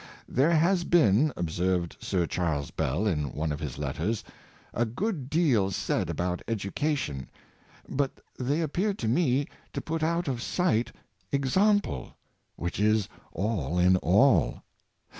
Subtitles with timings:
[0.27, 4.23] "There has been," observed Sir Charles Bell in one of his letters,"
[4.73, 7.29] a good deal said about education,
[7.87, 10.91] but they appear to me to put out of sight
[11.31, 12.13] example^
[12.55, 14.63] which is all in all.